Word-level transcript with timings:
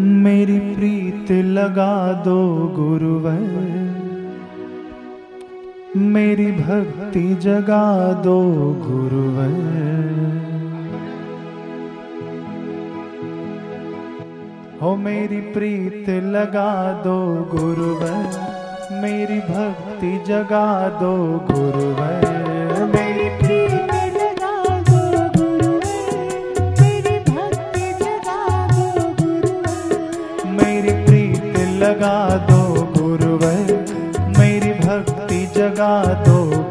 मेरी 0.00 0.58
प्रीत 0.58 1.32
लगा 1.32 2.12
दो 2.12 2.68
गुरुवर। 2.76 4.02
मेरी 5.96 6.52
भक्ति 6.52 7.34
जगा 7.34 8.12
दो 8.12 8.42
गुरुवर। 8.86 9.82
हो 14.82 14.96
मेरी 14.96 15.40
प्रीत 15.40 16.08
लगा 16.08 16.92
दो 16.92 17.48
गुरुवर। 17.54 18.40
मेरी 18.92 19.40
भक्ति 19.40 20.20
जगा 20.26 20.88
दो 20.88 21.16
गुरुवर। 21.50 22.31
जगा 31.92 32.36
दो 32.50 32.82
गुरुवर 32.92 33.72
मेरी 34.38 34.72
भक्ति 34.72 35.46
जगा 35.56 36.02
दो। 36.26 36.61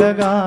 लगा 0.00 0.45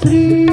श्री 0.00 0.49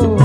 हो 0.00 0.21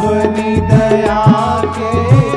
अपनी 0.00 0.56
दया 0.68 1.18
के 1.76 2.29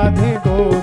राधे 0.00 0.32
गोविंद 0.46 0.79